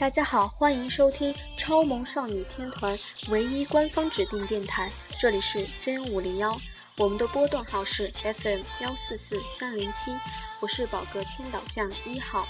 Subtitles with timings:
[0.00, 4.90] 大家好，欢迎收听超萌少女天团唯一官方指定电台，
[5.20, 6.58] 这里是 C N 五零幺，
[6.96, 10.18] 我们的波段号是 F M 幺四四三零七，
[10.62, 12.48] 我是宝格千岛酱一号。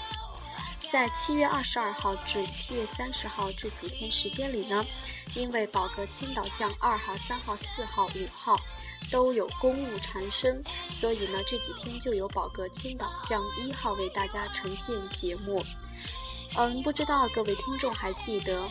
[0.89, 4.85] 在七月二十二号至七月三十号这几天时间里呢，
[5.35, 8.57] 因为宝格千岛酱二号、三号、四号、五号
[9.11, 15.61] 都有公务缠身，所以呢这几天就由宝格千岛酱一号为大家呈现节目。
[16.57, 18.61] 嗯，不知道各位听众还记得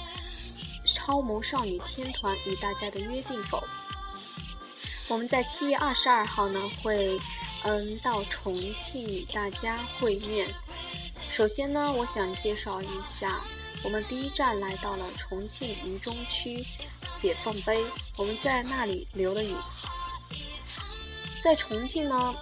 [0.85, 3.63] 超萌少女天团与大家的约定否？
[5.09, 7.19] 我们在七月二十二号呢会
[7.65, 10.47] 嗯到重庆与大家会面。
[11.31, 13.41] 首先呢，我想介绍一下，
[13.83, 16.63] 我们第一站来到了重庆渝中区
[17.21, 17.83] 解放碑，
[18.19, 19.57] 我们在那里留了影。
[21.43, 22.35] 在重庆呢，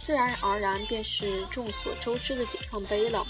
[0.00, 3.26] 自然而然便是众所周知的解放碑了。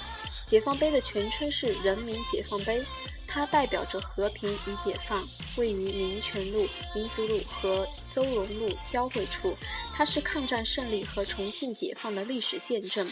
[0.47, 2.85] 解放碑的全称是人民解放碑，
[3.27, 5.23] 它代表着和平与解放，
[5.57, 9.57] 位于民权路、民族路和邹容路交汇处。
[9.97, 13.09] 它是抗战胜利和重庆解放的历史见证，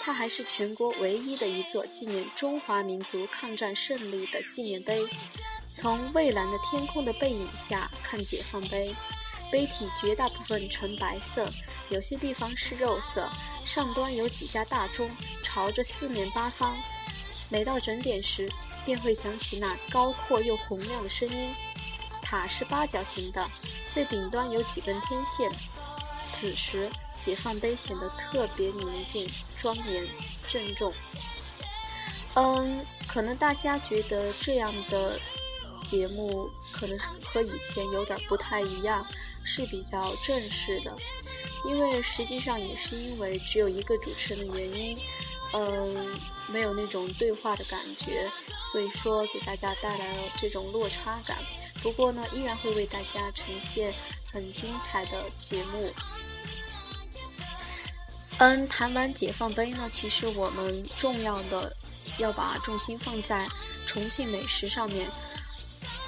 [0.00, 5.04] 它还是全国唯一的一座纪念中华民族抗战胜利的纪念碑。
[5.72, 8.94] 从蔚蓝的天空的背影下看解放碑。
[9.50, 11.46] 碑体绝大部分呈白色，
[11.88, 13.28] 有些地方是肉色。
[13.66, 15.10] 上端有几家大钟，
[15.42, 16.76] 朝着四面八方。
[17.48, 18.48] 每到整点时，
[18.84, 21.52] 便会响起那高阔又洪亮的声音。
[22.22, 23.44] 塔是八角形的，
[23.90, 25.50] 最顶端有几根天线。
[26.24, 26.88] 此时，
[27.20, 29.28] 解放碑显得特别宁静、
[29.60, 30.06] 庄严、
[30.48, 30.92] 郑重。
[32.34, 32.78] 嗯，
[33.08, 35.18] 可能大家觉得这样的
[35.84, 39.04] 节目可能和以前有点不太一样。
[39.52, 40.94] 是比较正式的，
[41.66, 44.98] 因为实际上也是因为只有一个主持人的原因，
[45.52, 46.06] 嗯，
[46.46, 48.30] 没有那种对话的感觉，
[48.70, 51.36] 所以说给大家带来了这种落差感。
[51.82, 53.92] 不过呢，依然会为大家呈现
[54.32, 55.92] 很精彩的节目。
[58.38, 61.76] 嗯，谈完解放碑呢，其实我们重要的
[62.18, 63.48] 要把重心放在
[63.84, 65.08] 重庆美食上面。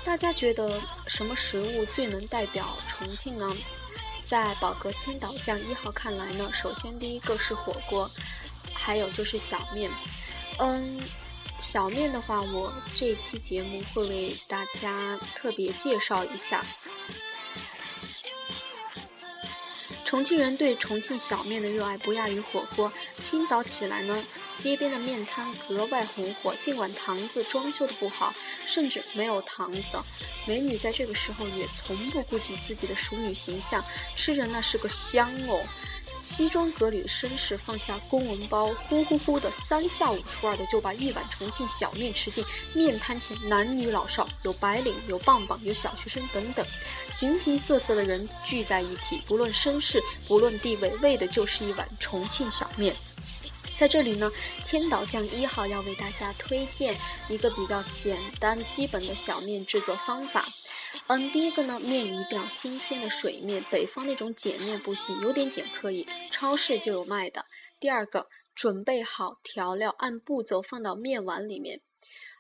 [0.05, 3.51] 大家觉得什么食物最能代表重庆呢？
[4.27, 8.11] 在宝格青岛酱一号看来呢，首先第一个是火锅，
[8.75, 9.91] 还有就是小面。
[10.59, 11.01] 嗯，
[11.61, 16.65] 小面的话，我这期节目会为大家特别介绍一下。
[20.13, 22.93] 重庆人对重庆小面的热爱不亚于火锅。
[23.15, 24.23] 清早起来呢，
[24.59, 26.55] 街边的面摊格外红火。
[26.57, 28.35] 尽管堂子装修的不好，
[28.67, 29.81] 甚至没有堂子，
[30.47, 33.83] 美女在这个时候也从不顾及自己的熟女形象，
[34.15, 35.65] 吃着那是个香哦。
[36.25, 42.45] 西装革履的绅士放下公文包，呼呼呼的三下五除二的就把一碗重庆小面吃进
[42.75, 43.37] 面摊前。
[43.49, 46.65] 男女老少，有白领，有棒棒，有小学生等等，
[47.11, 52.95] 形形色色的人聚在一起，不论身世，不论地位，为的就是一碗重庆小面。
[53.77, 54.31] 在这里呢，
[54.63, 56.97] 千岛酱一号要为大家推荐
[57.29, 60.47] 一个比较简单基本的小面制作方法。
[61.09, 67.45] 嗯，第一个呢，面一定要新鲜的水面，北方那种碱面不行，有点碱可以，超市就有卖的。
[67.81, 71.81] 第二个，准备好调料，按步骤放到面碗里面。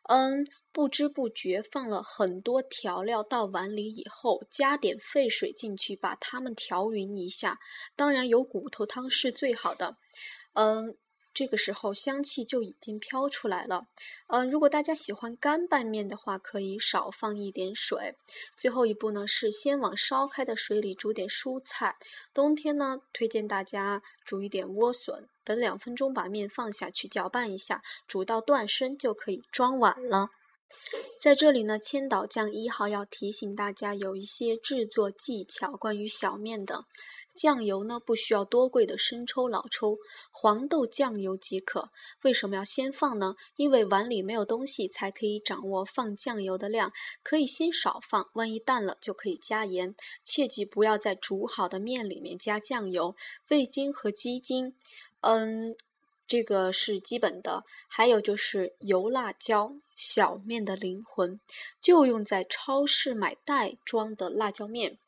[0.04, 7.58] 嗯，不知不觉放了很多调料到碗里以后，加点沸水进去，把它们调匀一下。
[7.96, 9.96] 当然，有骨头汤是最好的。
[10.54, 10.96] 嗯。
[11.34, 13.86] 这个时候香气就已经飘出来了。
[14.26, 18.16] 嗯，如果大家喜欢干拌面的话，可以少放一点水。
[18.56, 21.96] 最后一步呢，是先往烧开的水里煮点蔬菜。
[22.34, 25.28] 冬天呢，推荐大家煮一点莴笋。
[25.44, 30.30] 等两分钟，把面放下去搅拌一下，煮到断生就可以装碗了。
[31.20, 36.86] 在这里呢，千岛酱一号要提醒大家有一些制作技巧，关于小面的。
[37.34, 39.98] 酱油呢，不需要多贵的生抽、老抽，
[40.30, 41.90] 黄豆酱油即可。
[42.22, 43.34] 为什么要先放呢？
[43.56, 46.92] 因为碗里没有东西，才可以掌握放酱油的量。
[47.22, 49.94] 可以先少放，万一淡了就可以加盐。
[50.22, 53.16] 切记不要在煮好的面里面加酱油。
[53.48, 54.74] 味精和鸡精，
[55.20, 55.74] 嗯，
[56.26, 57.64] 这个是基本的。
[57.88, 61.40] 还有就是油辣椒，小面的灵魂，
[61.80, 64.98] 就用在超市买袋装的辣椒面。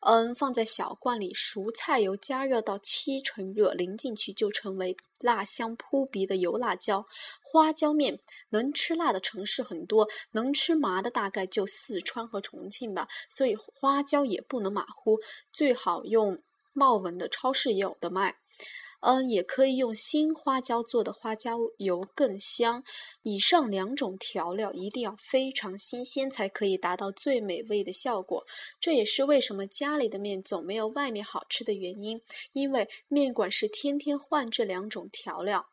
[0.00, 7.04] 嗯，放在小罐里，熟菜油加热到七成热，淋进去就成为辣香扑鼻的油辣椒
[7.42, 8.20] 花椒面。
[8.50, 13.08] 能吃辣的城市很多，能吃麻的大概就四川和重庆吧。
[13.28, 15.18] 所以花椒也不能马虎，
[15.50, 16.40] 最好用
[16.72, 18.36] 茂文的超市也有的卖。
[19.00, 22.82] 嗯，也可以用新花椒做的花椒油更香。
[23.22, 28.44] 以上两种调料一定要非常新鲜，才可以达到最美味的效果。
[28.80, 32.20] 这也是为什么家里的面总没有外面好吃的原因，
[32.52, 35.68] 因为面馆是天天换这两种调料。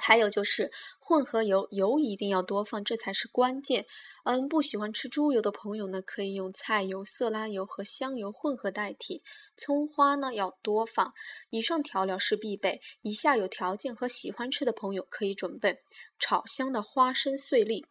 [0.00, 3.86] 还有就是混合油，油一定要多放，这才是关键。
[4.24, 9.22] 嗯，不喜欢吃猪油的朋友呢，可以用菜油、色拉油和香油混合代替。
[9.56, 11.12] 葱花呢要多放。
[11.50, 12.80] 以上调料是必备。
[13.02, 15.78] 以下有条件和喜欢吃的朋友可以准备：
[16.18, 17.86] 炒香的花生碎粒，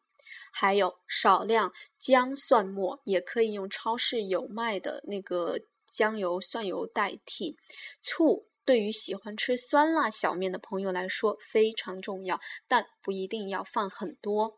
[0.52, 7.56] 还有少量姜蒜末，也可以用超市有卖的那个姜油、蒜油代替。
[8.02, 8.49] 醋。
[8.70, 14.58] 对于喜欢吃酸辣小面的朋友来说非常重要，但不一定要放很多。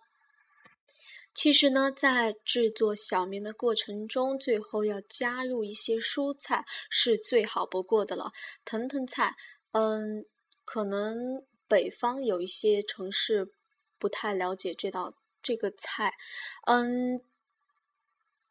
[1.33, 8.33] 其实呢，在制作小面的过程中，最后要加入一些蔬菜是最好不过的了。
[8.65, 9.37] 腾腾菜，
[9.71, 10.25] 嗯，
[10.65, 13.53] 可能北方有一些城市
[13.97, 16.15] 不太了解这道这个菜，
[16.67, 17.21] 嗯。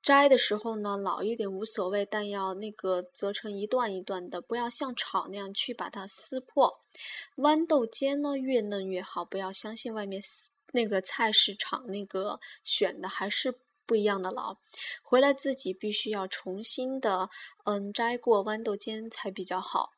[0.03, 6.81] 摘的时候呢，老一点无所谓，但要那个折成一段一段的，不要像炒那样去把它撕破。
[7.37, 10.23] 豌豆尖呢，越嫩越好，不要相信外面
[10.73, 14.57] 那个菜市场那个选的还是不一样的老。
[15.03, 17.29] 回来自己必须要重新的，
[17.65, 19.91] 嗯，摘过豌豆尖才比较好。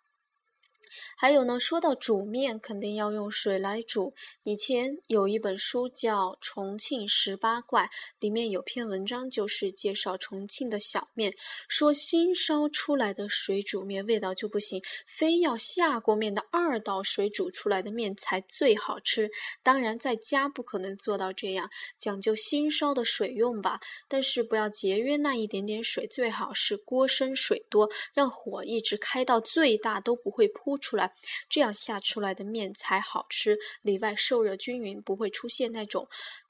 [1.16, 4.12] 还有呢，说到煮面，肯定要用水来煮。
[4.42, 7.82] 以前有一本书叫《重庆十八怪》，
[8.18, 11.34] 里面有篇文章就是介绍重庆的小面，
[11.68, 19.30] 说新烧出来的水煮面味道就不行，非要下过面的二道水煮出来的面才最好吃。
[19.62, 30.76] 当然，在家不可能做到这样，讲究新烧的水用吧，但是不要节约那一点点水，最好是锅深水多，让火一直开到最大都不会扑。
[30.82, 31.14] 出来，
[31.48, 36.06] 这样下出来的面才好吃，里外受热均匀，不会出现那种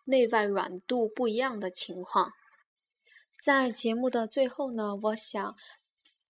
[0.06, 2.32] 内外软度不一样的情况。
[3.40, 5.56] 在节目的最后呢，我想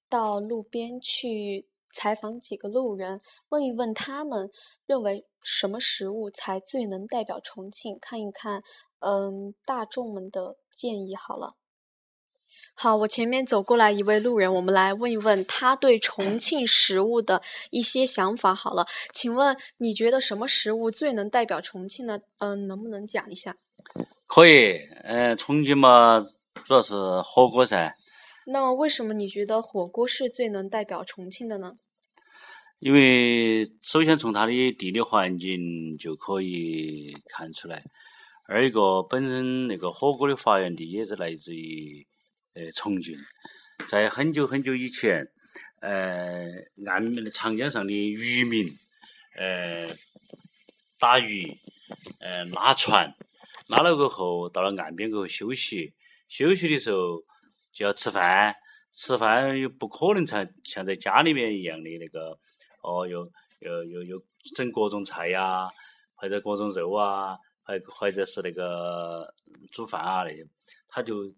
[0.08, 3.20] 到路边去采访几个路人，
[3.50, 4.50] 问一问他们
[4.86, 8.62] 认为什么食物才最能代表重庆，看一看，
[9.00, 11.54] 嗯，大众们的建议好了。
[12.74, 17.40] 好，我前面走过来一位路人，我们来问一问他对重庆食物的
[17.70, 18.52] 一些想法。
[18.52, 22.18] 好了，请问你觉得什么食物最能代表重庆呢？
[22.38, 23.56] 嗯，能不能讲一下？
[24.26, 26.26] 可以，嗯，重庆嘛，
[26.64, 27.94] 主要是火锅噻。
[28.46, 31.74] 那为什么你觉得火锅是最能代表重庆的呢？
[32.80, 37.84] 因为首先从它的地理环境就可以看出来，
[38.48, 42.04] 二一个本身那个火锅的发源地也是来自于。
[42.54, 43.16] 呃，重庆
[43.88, 45.26] 在很久很久以前，
[45.80, 46.46] 呃，
[46.86, 48.76] 岸边的长江上的渔民，
[49.36, 49.88] 呃，
[50.98, 51.56] 打鱼，
[52.20, 53.14] 呃，拉船，
[53.68, 55.94] 拉了过后到了岸边过后休息，
[56.28, 57.24] 休息的时候
[57.72, 58.54] 就要吃饭，
[58.92, 62.38] 吃饭又不可能像像在家里面一样的那个，
[62.82, 64.22] 哦，又又又又
[64.54, 65.70] 整各种菜呀，
[66.14, 69.32] 或者各种肉啊，或或者是那个
[69.72, 70.46] 煮饭啊那些，
[70.86, 71.34] 他就。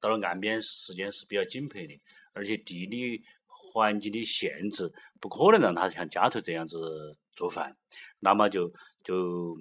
[0.00, 2.00] 到了岸边，时间是比较紧迫的，
[2.32, 7.76] 而且地理环境的限制，不可能让他像家头这样子做饭。
[8.20, 9.58] 那么就就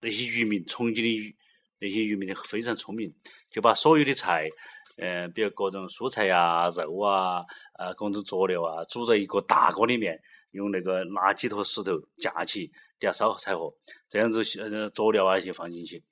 [0.00, 1.36] 那些渔民，重庆的渔
[1.78, 3.12] 那些渔民非常聪明，
[3.50, 4.48] 就把所有的菜，
[4.96, 12.66] 嗯，比如各种蔬菜呀、肉啊、啊各种佐料啊，煮在一个大锅里面，用那个拿几坨石头架起，
[12.98, 13.74] 底下烧柴火，
[14.10, 16.02] 这样子呃佐料啊一些放进去，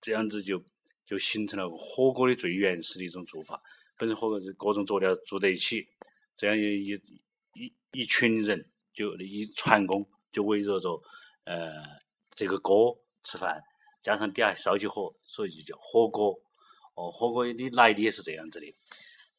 [0.00, 0.62] 这样子就。
[1.06, 3.62] 就形成了火锅的最原始的一种做法。
[3.96, 5.86] 本身火锅是各种佐料煮在一起，
[6.36, 6.90] 这样一
[7.54, 11.00] 一一群人就一船工就围绕着
[11.44, 11.70] 呃
[12.34, 13.62] 这个锅吃饭，
[14.02, 16.38] 加上底下烧起火，所以就叫火锅。
[16.94, 18.74] 哦，火锅的来历也是这样子的。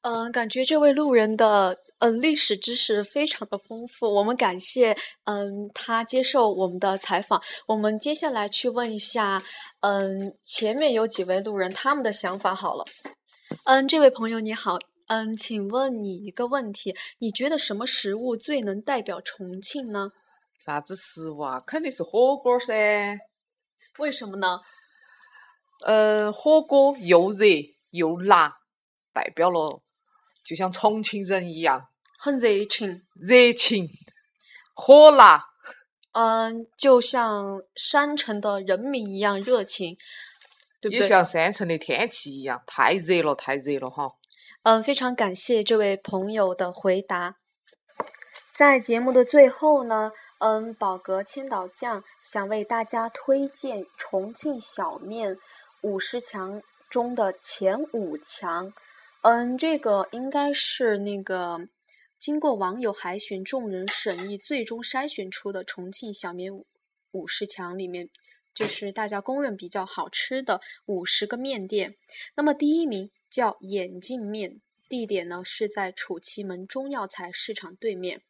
[0.01, 7.41] 嗯，感觉这位路人的嗯历史知识非常的丰富，我们感谢嗯他接受我们的采访。
[7.67, 9.43] 我们接下来去问一下
[9.79, 12.85] 嗯前面有几位路人他们的想法好了。
[13.63, 20.11] 嗯，这位朋友你好，嗯，请问你一个问题，你觉得什么食物最能代表重庆呢？
[20.57, 21.59] 啥子食物啊？
[21.65, 23.19] 肯定是火锅噻。
[23.99, 24.59] 为什么呢？
[25.85, 27.45] 嗯，火锅又热
[27.91, 28.49] 又辣，
[29.13, 29.81] 代表了。
[30.45, 31.87] 就像重庆人一样，
[32.19, 33.89] 很热情，热情，
[34.75, 35.47] 火辣。
[36.11, 39.97] 嗯，就像山城的人民一样热情，
[40.79, 40.99] 对不对？
[40.99, 44.11] 也像山城的天气一样，太热了，太热了哈。
[44.63, 47.35] 嗯，非常感谢这位朋友的回答。
[48.53, 55.37] 在节目的最后呢，嗯，宝格千岛酱想为大家推荐重庆小面
[55.81, 58.71] 五十强中的前五强。
[59.27, 61.67] 嗯，这个应该是那个
[62.19, 66.53] 经过网友海选、众人审议，最终筛选出的重庆小面
[67.09, 68.11] 五十强里面，
[68.53, 71.95] 就是大家公认比较好吃的五十个面店。
[72.35, 78.21] 那么第一名叫眼镜面，地点呢是在楚奇门中药材市场对面。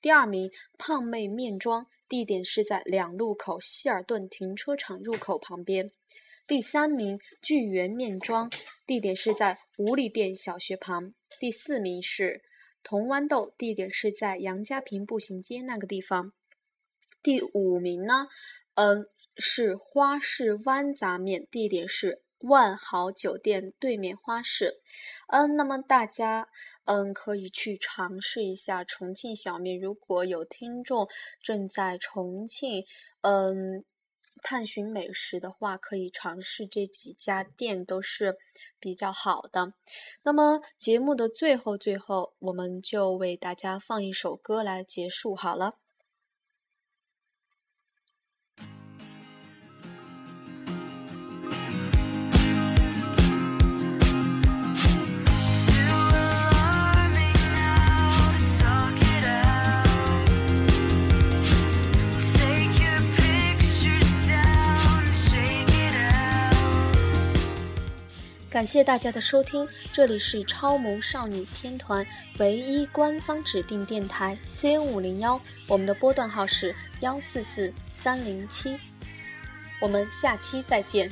[0.00, 5.92] 第二名胖妹面庄，地点是在两路口希尔顿停车场入口旁边。
[6.48, 8.50] 第三名聚源面庄，
[8.90, 11.14] 地点是在五里店小学旁。
[11.38, 12.42] 第四名是
[12.82, 16.32] 铜豌豆，地点是在杨家坪步行街那个地方。
[17.22, 18.26] 第五名呢，
[18.74, 19.06] 嗯，
[19.36, 24.80] 是花市湾杂面，地点是万豪酒店对面花市。
[25.28, 26.48] 嗯，那么大家
[26.84, 29.78] 嗯可以去尝试一下重庆小面。
[29.78, 31.06] 如果有听众
[31.40, 32.84] 正在重庆，
[33.20, 33.84] 嗯。
[34.42, 38.36] 探寻美食的话，可以尝试这几家店，都是
[38.78, 39.74] 比较好的。
[40.22, 45.76] 那么节目的最后，最后我们就为大家放一首歌来结束好了。
[68.60, 72.06] 感谢大家的收听，这里是超萌少女天团
[72.38, 78.76] 唯一官方指定电台 C N 五零幺，我们的波段号是幺四四三零七，
[79.80, 81.10] 我们下期再见。